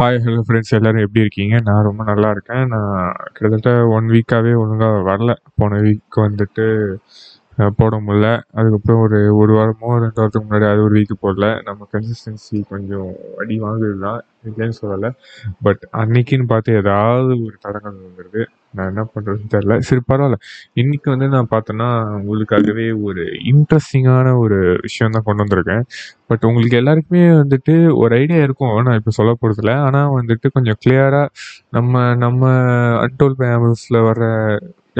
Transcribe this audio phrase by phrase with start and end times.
[0.00, 1.60] Hi hello friends எல்லோரும் எப்படி இருக்கீங்க?
[1.60, 2.62] நான் ரொம்ப நல்லா இருக்கேன்.
[2.66, 2.92] நான்
[3.32, 5.32] கிட்டத்தட்ட ஒன் வீக்காகவே ஒழுங்காக வரல.
[5.54, 6.66] போன வீக் வந்துட்டு
[7.80, 8.26] போட முடில
[8.58, 11.46] அதுக்கப்புறம் ஒரு ஒரு வாரமோ ரெண்டு வாரத்துக்கு முன்னாடி அது ஒரு வீக்கு போடல.
[11.68, 13.10] நம்ம கன்சிஸ்டன்சி கொஞ்சம்
[13.42, 15.10] அடி வாங்குது தான் இல்லைன்னு சொல்லலை.
[15.66, 18.42] பட் அன்னைக்குன்னு பார்த்து ஏதாவது ஒரு தடங்கள் வந்துடுது
[18.76, 20.36] நான் என்ன பண்ணுறதுன்னு தெரில சரி பரவாயில்ல.
[20.80, 21.88] இன்னைக்கு வந்து நான் பார்த்தேன்னா
[22.20, 25.84] உங்களுக்காகவே ஒரு இன்ட்ரெஸ்டிங்கான ஒரு விஷயம் தான் கொண்டு வந்திருக்கேன்.
[26.30, 28.74] பட் உங்களுக்கு எல்லாருக்குமே வந்துட்டு ஒரு ஐடியா இருக்கும்.
[28.88, 31.26] நான் இப்போ சொல்ல போகிறதில்ல ஆனால் வந்துட்டு கொஞ்சம் கிளியராக
[31.78, 31.94] நம்ம
[32.24, 32.42] நம்ம
[33.06, 34.20] அன்டோல் பேமல்ஸில் வர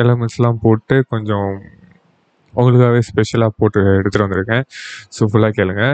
[0.03, 1.51] எலமெண்ட்ஸ்லாம் போட்டு கொஞ்சம்
[2.59, 4.65] உங்களுக்காகவே ஸ்பெஷலாக போட்டு எடுத்துகிட்டு வந்திருக்கேன்.
[5.17, 5.85] ஸோ ஃபுல்லாக கேளுங்க.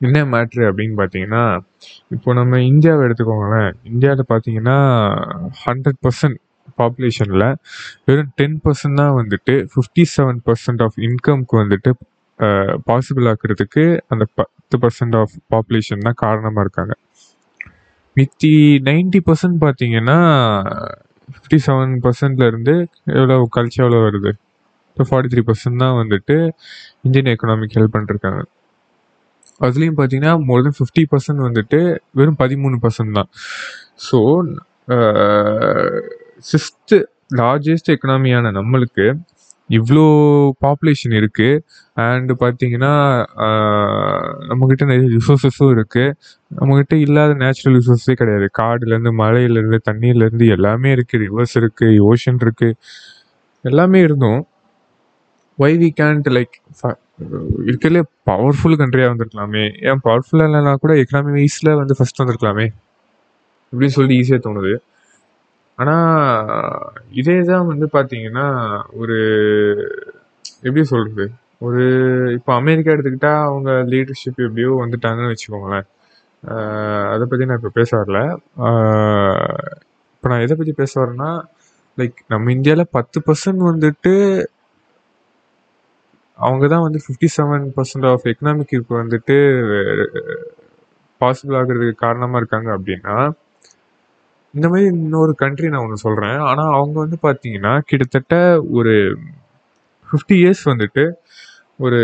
[0.00, 1.42] என்ன மேட்ரு அப்படின்னு பார்த்தீங்கன்னா
[2.14, 3.70] இப்போ நம்ம இந்தியாவை எடுத்துக்கோங்களேன்.
[3.90, 4.78] இந்தியாவில் பார்த்தீங்கன்னா
[5.66, 6.38] ஹண்ட்ரட் பர்சன்ட்
[6.80, 7.46] பாப்புலேஷனில்
[8.08, 11.90] வெறும் டென் பர்சன்ட் தான் வந்துட்டு ஃபிஃப்டி செவன் பர்சன்ட் ஆஃப் இன்கம்க்கு வந்துட்டு
[12.88, 16.94] பாசிபிள் ஆக்கிறதுக்கு அந்த பத்து பர்சன்ட் ஆஃப் பாப்புலேஷன் தான் காரணமாக இருக்காங்க.
[18.16, 18.52] மித்தி
[18.88, 20.18] நைன்டி பர்சன்ட் பார்த்தீங்கன்னா
[21.34, 22.74] ஃபிஃப்டி செவன் பர்சன்ட்லேருந்து
[23.18, 24.32] எவ்வளோ கழிச்சு எவ்வளோ வருது?
[24.94, 26.34] இப்போ ஃபார்ட்டி த்ரீ பர்சன்ட் தான் வந்துட்டு
[27.06, 28.42] இந்தியன் எக்கனாமிக் ஹெல்ப் பண்ணிருக்காங்க
[29.66, 31.78] அதுலேயும் பார்த்தீங்கன்னா மோர் தென் ஃபிஃப்டி பர்சன்ட் வந்துட்டு
[32.18, 33.28] வெறும் பதிமூணு பர்சன்ட் தான்.
[34.06, 34.18] ஸோ
[36.50, 36.96] சிக்ஸ்த்து
[37.40, 39.06] லார்ஜஸ்ட் எக்கனாமியான நம்மளுக்கு
[39.70, 40.06] இவ்வளோ
[40.64, 41.60] பாப்புலேஷன் இருக்குது
[42.06, 42.92] அண்டு பார்த்தீங்கன்னா
[44.50, 46.14] நம்மக்கிட்ட நிறைய ரிசோர்ஸஸும் இருக்குது
[46.58, 48.48] நம்மக்கிட்ட இல்லாத நேச்சுரல் ரிசோர்ஸே கிடையாது.
[48.60, 52.76] காடுலேருந்து மலையிலேருந்து தண்ணியிலேருந்து எல்லாமே இருக்குது ரிவர்ஸ் இருக்குது ஓஷன் இருக்குது
[53.64, 54.42] எல்லாமே இருந்தும்.
[55.58, 56.54] ஒய் வி கேன்ட் லைக்
[57.68, 59.64] இருக்கிறதுலே பவர்ஃபுல் கண்ட்ரியாக வந்திருக்கலாமே.
[59.88, 62.66] ஏன் பவர்ஃபுல்லாக இல்லைனா கூட எக்கனாமி வைஸில் வந்து ஃபஸ்ட் வந்திருக்கலாமே.
[63.72, 64.72] அப்படின்னு சொல்லி ஈஸியாக தோணுது.
[65.78, 68.46] ஆனால் இதே தான் வந்து பார்த்தீங்கன்னா
[69.00, 69.16] ஒரு
[70.66, 71.26] எப்படி சொல்கிறது
[71.66, 71.82] ஒரு
[72.38, 75.86] இப்போ அமெரிக்கா எடுத்துக்கிட்டால் அவங்க லீடர்ஷிப் எப்படியோ வந்துட்டாங்கன்னு வச்சுக்கோங்களேன்.
[77.12, 78.20] அதை பற்றி நான் இப்போ பேச வரல.
[80.14, 81.30] இப்போ நான் எதை பற்றி பேச வரேன்னா
[81.98, 84.12] லைக் நம்ம இந்தியாவில் பத்து பர்சன்ட் வந்துட்டு
[86.38, 89.36] அவங்க தான் வந்து fifty seven percent of economic இப்போ வந்துட்டு
[91.20, 93.16] பாசிபிள் ஆகிறதுக்கு காரணமாக இருக்காங்க அப்படின்னா
[94.54, 98.34] இந்த மாதிரி இன்னொரு கண்ட்ரி நான் ஒன்று சொல்கிறேன் ஆனால் அவங்க வந்து பார்த்தீங்கன்னா கிட்டத்தட்ட
[98.78, 98.92] ஒரு
[100.08, 101.04] ஃபிஃப்டி இயர்ஸ் வந்துட்டு
[101.80, 102.00] ஒரு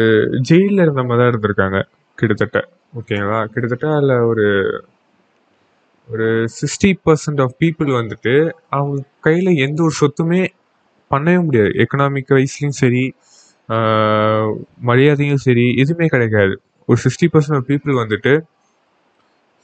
[0.49, 1.79] ஜெயிலில் இருந்த மாதிரி தான் இருந்திருக்காங்க
[2.19, 2.59] கிட்டத்தட்ட.
[2.99, 4.47] ஓகேங்களா கிட்டத்தட்ட அதில் ஒரு
[6.09, 6.27] ஒரு
[6.57, 8.35] சிக்ஸ்டி பர்சன்ட் ஆஃப் பீப்புள் வந்துட்டு
[8.77, 10.41] அவங்க கையில் எந்த ஒரு சொத்துமே
[11.11, 11.71] பண்ணவே முடியாது.
[11.85, 13.05] எக்கனாமிக் வைஸ்லையும் சரி
[14.89, 16.55] மரியாதையும் சரி எதுவுமே கிடைக்காது.
[16.89, 18.33] ஒரு சிக்ஸ்டி பர்சன்ட் ஆஃப் பீப்புள் வந்துட்டு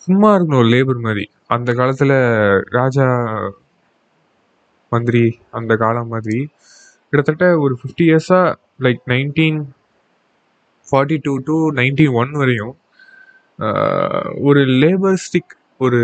[0.06, 1.24] சும்மா இருக்கணும் ஒரு லேபர் மாதிரி.
[1.54, 2.16] அந்த காலத்தில்
[2.78, 3.06] ராஜா
[4.92, 5.24] மந்திரி
[5.58, 6.38] அந்த காலம் மாதிரி
[7.10, 9.60] கிட்டத்தட்ட ஒரு ஃபிஃப்டி இயர்ஸாக like nineteen
[10.88, 12.74] forty two to nineteen one வரையும்
[14.48, 16.00] ஒரு லேபர்ஸ்டிக் ஒரு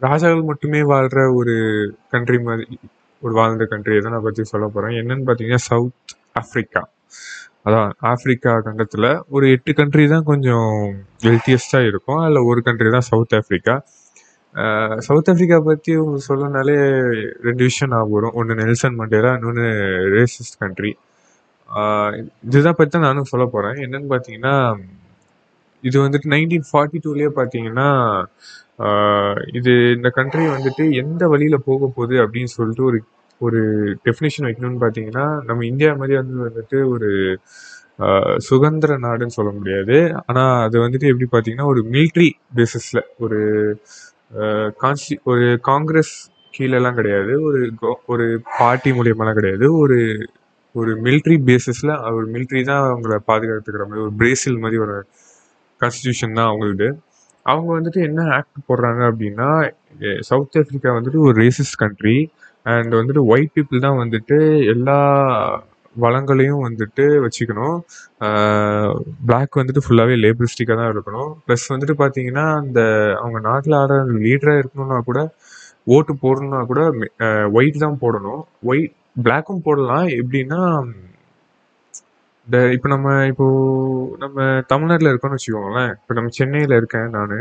[0.00, 1.54] ராஜாக்கள் மட்டுமே வாழ்கிற ஒரு
[2.14, 2.66] கண்ட்ரி மாதிரி
[3.22, 6.82] ஒரு வாழ்ந்த கண்ட்ரி தான் நான் பற்றி சொல்ல போகிறேன் என்னன்னு பார்த்தீங்கன்னா சவுத் ஆஃப்ரிக்கா
[7.66, 10.68] அதான் ஆப்பிரிக்கா கண்டத்தில் ஒரு எட்டு கண்ட்ரி தான் கொஞ்சம்
[11.26, 12.20] வெல்த்தியஸ்டாக இருக்கும்.
[12.24, 13.74] அதில் ஒரு கண்ட்ரி தான் சவுத் ஆஃப்ரிக்கா
[15.06, 16.76] சவுத் ஆஃப்ரிக்கா பற்றி உங்களுக்கு சொல்லனாலே
[17.48, 18.36] ரெண்டு விஷயம் நான் வரும்.
[18.40, 19.66] ஒன்று நெல்சன் மண்டேலா இன்னொன்று
[20.14, 20.92] ரேசிஸ்ட் கண்ட்ரி
[22.48, 24.54] இதுதான் பற்றி தான் நானும் சொல்ல போகிறேன் என்னன்னு பார்த்தீங்கன்னா
[25.82, 27.88] இது வந்துட்டு நைன்டீன் ஃபார்ட்டி டூலேயே பார்த்தீங்கன்னா
[29.58, 32.98] இது இந்த கண்ட்ரி வந்துட்டு எந்த வழியில் போக போகுது அப்படின்னு சொல்லிட்டு ஒரு
[33.38, 33.60] ஒரு
[34.04, 37.38] டெஃபினேஷன் வைக்கணும்னு பார்த்தீங்கன்னா நம்ம இந்தியா மாதிரி வந்து வந்துட்டு ஒரு
[38.36, 40.22] சுதந்திர நாடுன்னு சொல்ல முடியாது.
[40.26, 43.38] ஆனால் அது வந்துட்டு எப்படி பார்த்தீங்கன்னா ஒரு மிலிட்ரி பேசிஸில் ஒரு
[44.80, 47.42] கான்ஸ்டி ஒரு காங்கிரஸ் கீழெல்லாம் கிடையாது.
[47.42, 49.76] ஒரு கோ- ஒரு பார்ட்டி மூலியமாலாம் கிடையாது.
[49.76, 50.28] ஒரு
[50.72, 55.06] ஒரு மிலிட்ரி பேசிஸில் ஒரு மிலிட்ரி தான் அவங்கள பாதுகாத்துக்கிற மாதிரி ஒரு பிரேசில் மாதிரி ஒரு
[55.80, 56.92] கான்ஸ்டியூஷன் தான் அவங்களுது.
[57.42, 59.72] அவங்க வந்துட்டு என்ன ஆக்ட் போடுறாங்க அப்படின்னா
[60.20, 62.30] சவுத் ஆஃப்ரிக்கா வந்துட்டு ஒரு ரேசிஸ்ட் கண்ட்ரி
[62.74, 64.36] அண்ட் வந்துட்டு ஒயிட் பீப்புள் தான் வந்துட்டு
[64.74, 64.98] எல்லா
[65.96, 67.76] வளங்களையும் வந்துட்டு வச்சுக்கணும்.
[69.28, 71.30] பிளாக் வந்துட்டு ஃபுல்லாகவே லேபரிஸ்டிக்காக தான் இருக்கணும்.
[71.46, 72.80] ப்ளஸ் வந்துட்டு பார்த்தீங்கன்னா அந்த
[73.20, 75.20] அவங்க நாட்டில் ஆடுற லீடராக இருக்கணும்னா கூட
[75.96, 76.82] ஓட்டு போடணும்னா கூட
[77.58, 78.42] ஒயிட் தான் போடணும்.
[78.70, 78.94] ஒயிட்
[79.26, 80.06] பிளாக்கும் போடலாம்.
[80.20, 80.60] எப்படின்னா
[82.46, 83.46] இந்த இப்போ நம்ம இப்போ
[84.22, 85.92] நம்ம தமிழ்நாட்டில் இருக்கோம்னு வச்சுக்கோங்களேன்.
[86.00, 87.34] இப்போ நம்ம சென்னையில் இருக்கேன் நான்.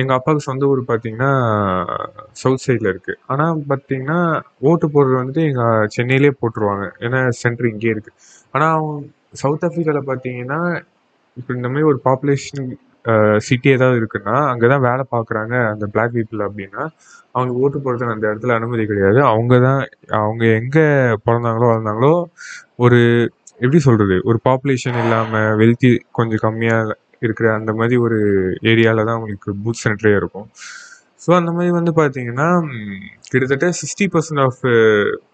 [0.00, 1.30] எங்கள் அப்பாவுக்கு சொந்த ஊர் பார்த்தீங்கன்னா
[2.42, 4.18] சவுத் சைடில் இருக்குது ஆனால் பார்த்தீங்கன்னா
[4.68, 6.86] ஓட்டு போடுறது வந்துட்டு எங்கள் சென்னையிலே போட்டுருவாங்க.
[7.06, 8.16] ஏன்னா சென்டர் இங்கேயே இருக்குது
[8.54, 8.94] ஆனால் அவங்க
[9.42, 10.60] சவுத் ஆஃப்ரிக்காவில் பார்த்தீங்கன்னா
[11.36, 12.70] இப்போ இந்த மாதிரி ஒரு பாப்புலேஷன்
[13.48, 16.82] சிட்டி ஏதாவது இருக்குன்னா அங்கே தான் வேலை பார்க்குறாங்க அந்த பிளாக் பீப்புள் அப்படின்னா
[17.36, 19.20] அவங்க ஓட்டு போடுறதுக்கு அந்த இடத்துல அனுமதி கிடையாது.
[19.32, 19.82] அவங்க தான்
[20.22, 20.84] அவங்க எங்கே
[21.26, 22.14] பிறந்தாங்களோ வளர்ந்தாங்களோ
[22.86, 22.98] ஒரு
[23.60, 26.96] எப்படி சொல்கிறது ஒரு பாப்புலேஷன் இல்லாமல் வெல்த்தி கொஞ்சம் கம்மியாக
[27.26, 28.18] இருக்கிற அந்த மாதிரி ஒரு
[28.62, 30.46] ஏரியாவில் தான் அவங்களுக்கு பூத் சென்டரே இருக்கும்.
[31.24, 32.48] ஸோ அந்த மாதிரி வந்து பார்த்தீங்கன்னா
[33.30, 34.62] கிட்டத்தட்ட சிக்ஸ்டி பர்சன்ட் ஆஃப்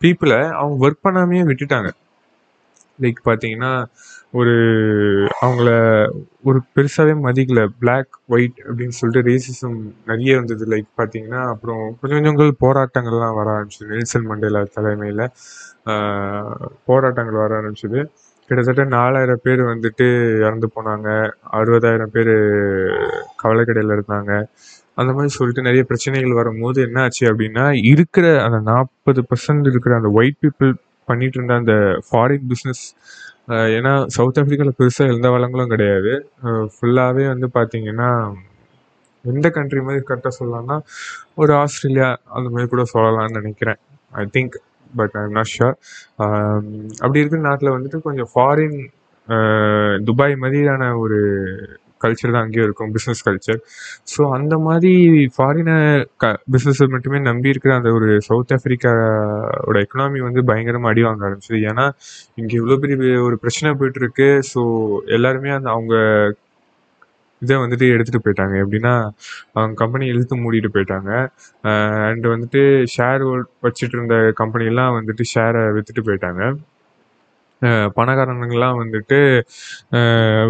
[0.05, 1.91] பீப்புளை அவங்க ஒர்க் பண்ணாமையே விட்டுட்டாங்க.
[2.99, 3.73] லைக் பார்த்தீங்கன்னா
[4.33, 4.55] ஒரு
[5.45, 5.71] அவங்கள
[6.49, 7.61] ஒரு பெருசாகவே மதிக்கல.
[7.81, 9.77] பிளாக் ஒயிட் அப்படின்னு சொல்லிட்டு ரேசிசம்
[10.11, 13.89] நிறைய வந்தது லைக் பார்த்தீங்கன்னா அப்புறம் கொஞ்சம் கொஞ்சங்கள் போராட்டங்கள்லாம் வர ஆரம்பிச்சது.
[13.93, 15.25] நெல்சன் மண்டேலா தலைமையில்
[16.89, 18.01] போராட்டங்கள் வர ஆரம்பிச்சது.
[18.49, 20.07] கிட்டத்தட்ட நாலாயிரம் பேர் வந்துட்டு
[20.45, 21.09] இறந்து போனாங்க.
[21.59, 22.35] அறுபதாயிரம் பேர்
[23.43, 24.33] கவலைக்கடையில் இருந்தாங்க.
[25.01, 30.11] அந்த மாதிரி சொல்லிட்டு நிறைய பிரச்சனைகள் வரும்போது என்ன ஆச்சு அப்படின்னா இருக்கிற அந்த நாற்பது பர்சன்ட் இருக்கிற அந்த
[30.19, 30.73] ஒயிட் பீப்புள்
[31.09, 31.75] பண்ணிட்டு இருந்த அந்த
[32.09, 32.85] ஃபாரின் பிஸ்னஸ்
[33.49, 36.13] ஏன்னா சவுத் ஆஃப்ரிக்காவில் பெருசாக எந்த வளங்களும் கிடையாது.
[36.75, 38.11] ஃபுல்லாகவே வந்து பார்த்தீங்கன்னா
[39.25, 40.77] எந்த கண்ட்ரி மாதிரி கரெக்டாக சொல்லலாம்னா
[41.35, 43.81] ஒரு ஆஸ்திரேலியா அந்த மாதிரி கூட சொல்லலாம்னு நினைக்கிறேன்
[44.13, 44.57] I think
[44.91, 45.77] but I not sure
[47.01, 48.79] அப்படி இருக்கிற நாட்டில் வந்துட்டு கொஞ்சம் ஃபாரின்
[50.05, 51.19] துபாய் மாதிரியான ஒரு
[52.05, 53.61] கல்ச்சர் தான் அங்கேயும் இருக்கும் பிஸ்னஸ் கல்ச்சர்
[54.13, 54.93] ஸோ அந்த மாதிரி
[55.37, 55.71] ஃபாரின
[56.23, 61.61] க பிஸ்னஸை மட்டுமே நம்பி இருக்கிற அந்த ஒரு சவுத் ஆஃப்ரிக்காவோட எக்கனாமி வந்து பயங்கரமாக அடி வாங்க ஆரம்பிச்சது.
[61.71, 61.87] ஏன்னா
[62.41, 64.63] இங்கே இவ்வளோ பெரிய ஒரு பிரச்சனை போயிட்டு இருக்கு ஸோ
[65.19, 65.95] எல்லாருமே அந்த அவங்க
[67.43, 68.55] இதை வந்துட்டு எடுத்துகிட்டு போயிட்டாங்க.
[68.65, 68.93] எப்படின்னா
[69.57, 71.11] அவங்க கம்பெனி இழுத்து மூடிட்டு போயிட்டாங்க.
[72.09, 72.63] அண்ட் வந்துட்டு
[72.95, 73.25] ஷேர்
[73.67, 76.43] வச்சுட்டு இருந்த கம்பெனிலாம் வந்துட்டு ஷேரை விற்றுட்டு போயிட்டாங்க.
[77.99, 79.19] பணக்காரனுங்கெல்லாம் வந்துட்டு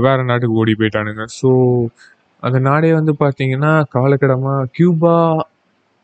[0.04, 1.24] வேறு நாட்டுக்கு ஓடி போயிட்டானுங்க.
[1.40, 1.50] ஸோ
[2.42, 5.14] அந்த நாடே வந்து பார்த்தீங்கன்னா காலக்கடமாக கியூபா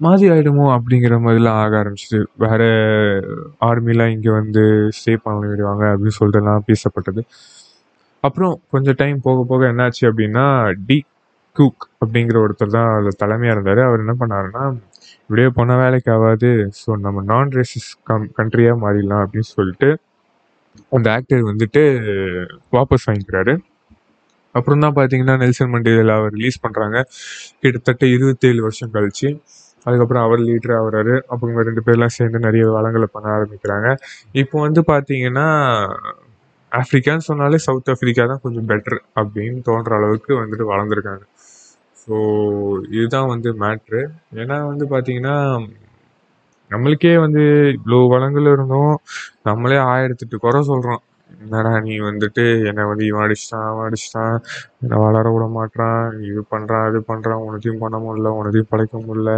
[0.01, 2.21] மாதிரி ஆகிடுமோ அப்படிங்கிற மாதிரிலாம் ஆக ஆரம்பிச்சிது.
[2.45, 2.63] வேற
[3.69, 4.63] ஆர்மிலாம் இங்கே வந்து
[4.99, 7.23] ஸ்டே பண்ண விடுவாங்க அப்படின்னு சொல்லிட்டுலாம் பேசப்பட்டது.
[8.25, 10.47] அப்புறம் கொஞ்சம் டைம் போக போக என்னாச்சு அப்படின்னா
[10.89, 10.99] டி
[11.57, 13.83] குக் அப்படிங்கிற ஒருத்தர் தான் அதில் தலைமையாக இருந்தார்.
[13.89, 14.65] அவர் என்ன பண்ணாருன்னா
[15.23, 16.51] இப்படியே போன வேலைக்கு ஆகாது.
[16.81, 19.91] ஸோ நம்ம நான் ரேசிஸ் கம் கண்ட்ரியாக மாறிடலாம் அப்படின்னு சொல்லிட்டு
[20.97, 21.83] அந்த ஆக்டர் வந்துட்டு
[22.77, 23.55] வாபஸ் வாங்கிக்கிறாரு.
[24.55, 26.99] அப்புறம் தான் பார்த்தீங்கன்னா நெல்சன் மண்டேலா அவர் ரிலீஸ் பண்ணுறாங்க
[27.63, 29.29] கிட்டத்தட்ட இருபத்தேழு வருஷம் கழிச்சு.
[29.87, 31.15] அதுக்கப்புறம் அவர் லீடர் ஆகிறாரு.
[31.33, 33.89] அப்புறம் ரெண்டு பேர்லாம் சேர்ந்து நிறைய வளங்களை பண்ண ஆரம்பிக்கிறாங்க.
[34.43, 35.47] இப்போ வந்து பார்த்தீங்கன்னா
[36.73, 41.25] ஆஃப்ரிக்கான்னு சொன்னாலே சவுத் ஆஃப்ரிக்கா தான் கொஞ்சம் பெட்டர் அப்படின்னு தோன்ற அளவுக்கு வந்துட்டு வளர்ந்துருக்காங்க.
[42.03, 42.15] ஸோ
[42.97, 44.01] இதுதான் வந்து மேட்ரு
[44.43, 45.35] ஏன்னா வந்து பார்த்தீங்கன்னா
[46.73, 47.43] நம்மளுக்கே வந்து
[47.77, 48.95] இவ்வளோ வளங்கள் இருந்தும்.
[49.49, 51.03] நம்மளே ஆயிரத்தெட்டு குறை சொல்கிறோம்
[51.45, 54.37] என்னடா நீ வந்துட்டு என்னை வந்து இவன் அடிச்சிட்டான் அவன் அடிச்சிட்டான்.
[54.83, 56.01] என்னை வளர விட மாட்றான்.
[56.31, 59.33] இது பண்ணுறான் அது பண்ணுறான் உனத்தையும் பண்ண முடியல உனத்தையும் பழைக்க முடியல.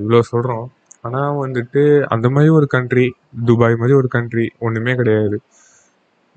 [0.00, 0.66] இவ்வளோ சொல்கிறோம்
[1.06, 1.82] ஆனால் வந்துட்டு
[2.14, 3.06] அந்த மாதிரி ஒரு கண்ட்ரி
[3.48, 5.38] துபாய் மாதிரி ஒரு கண்ட்ரி ஒன்றுமே கிடையாது.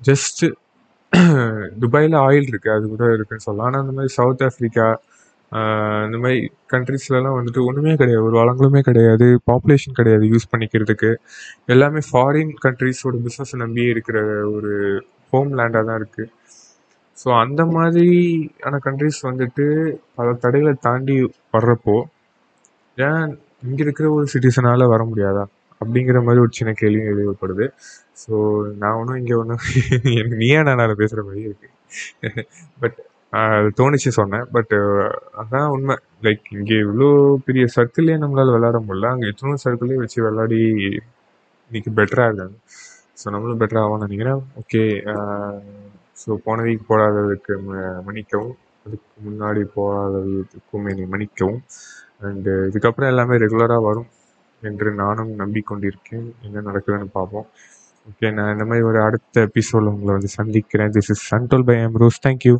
[0.00, 0.46] ஜஸ்ட்டு
[1.82, 3.68] துபாயில் ஆயில் இருக்குது அது கூட இருக்குன்னு சொல்லலாம்.
[3.68, 4.86] ஆனால் அந்த மாதிரி சவுத் ஆஃப்ரிக்கா
[6.06, 6.38] இந்த மாதிரி
[6.72, 8.24] கண்ட்ரீஸ்லலாம் வந்துட்டு ஒன்றுமே கிடையாது.
[8.24, 9.26] ஒரு வளங்களுமே கிடையாது.
[9.50, 11.10] பாப்புலேஷன் கிடையாது யூஸ் பண்ணிக்கிறதுக்கு.
[11.66, 14.18] எல்லாமே ஃபாரின் கண்ட்ரீஸோட பிஸ்னஸை நம்பியே இருக்கிற
[14.56, 14.72] ஒரு
[15.32, 16.30] ஹோம் லேண்டாக தான் இருக்குது
[17.18, 19.64] ஸோ அந்த மாதிரியான கண்ட்ரீஸ் வந்துட்டு
[20.14, 21.16] பல தடைகளை தாண்டி
[21.54, 21.96] வர்றப்போ
[22.98, 23.30] ஏன்
[23.62, 25.44] இங்கே இருக்கிற ஒரு சிட்டிசனால் வர முடியாதா?
[25.80, 27.66] அப்படிங்கிற மாதிரி ஒரு சின்ன கேள்வி எழுதப்படுது.
[28.22, 28.32] ஸோ
[28.78, 29.62] நான் ஒன்றும் இங்கே ஒன்றும்
[30.14, 31.68] எனக்கு நீயா நான் பேசுகிற மாதிரி இருக்கு.
[32.82, 32.98] பட்
[33.32, 34.72] தோணுச்சு சொன்னேன் பட்
[35.42, 35.96] அதான் உண்மை.
[36.22, 39.06] லைக் இங்கே இவ்வளோ பெரிய சர்க்கிள்லேயே நம்மளால் விளையாட முடியல.
[39.06, 40.60] அங்கே எத்தனோ சர்க்கிளே வச்சு விளையாடி
[41.70, 42.50] இன்னைக்கு பெட்டராக இருக்காங்க.
[43.20, 44.42] ஸோ நம்மளும் பெட்டராக ஆகும்னு நினைக்கிறேன்.
[44.60, 44.82] ஓகே
[46.26, 48.56] ஸோ போன வீக் போடாததுக்கு ம- மன்னிக்கவும்.
[48.86, 51.62] அதுக்கு முன்னாடி போகாததுக்கும் என்னை மன்னிக்கவும்.
[52.22, 54.06] அண்டு இதுக்கப்புறம் எல்லாமே ரெகுலராக வரும்
[54.62, 56.26] என்று நானும் நம்பிக்கொண்டிருக்கேன்.
[56.42, 57.46] என்ன நடக்குதுன்னு பார்ப்போம்.
[58.08, 60.90] ஓகே நான் இந்த மாதிரி ஒரு அடுத்த எபிசோடில் உங்களை வந்து சந்திக்கிறேன்.
[60.90, 62.56] This is சன்டோல் by M Rose thank you